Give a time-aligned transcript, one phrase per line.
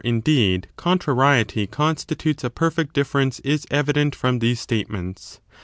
[0.03, 5.39] 263 indeed, contrariety constitutes a perfect difference is evident from these statements.